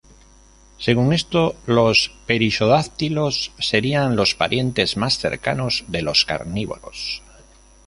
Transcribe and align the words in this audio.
Según 0.79 1.13
esto, 1.13 1.55
los 1.67 2.11
perisodáctilos 2.25 3.51
serían 3.59 4.15
los 4.15 4.33
parientes 4.33 4.97
más 4.97 5.19
cercanos 5.19 5.83
de 5.89 6.01
los 6.01 6.25
carnívoros. 6.25 7.21